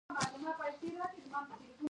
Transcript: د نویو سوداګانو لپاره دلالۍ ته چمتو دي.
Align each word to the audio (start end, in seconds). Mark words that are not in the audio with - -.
د 0.03 0.03
نویو 0.03 0.13
سوداګانو 0.15 0.45
لپاره 0.49 0.79
دلالۍ 0.81 1.09
ته 1.15 1.21
چمتو 1.31 1.55
دي. 1.59 1.69